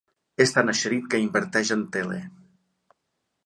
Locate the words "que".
1.11-1.21